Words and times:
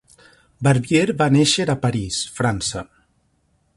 Barbier 0.67 1.03
va 1.21 1.27
néixer 1.35 1.67
a 1.73 1.77
París, 1.85 2.19
França. 2.41 2.85